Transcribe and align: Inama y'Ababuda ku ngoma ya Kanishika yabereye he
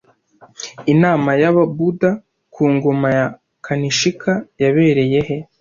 Inama 0.93 1.29
y'Ababuda 1.41 2.09
ku 2.53 2.63
ngoma 2.73 3.07
ya 3.17 3.27
Kanishika 3.65 4.31
yabereye 4.61 5.19
he 5.27 5.37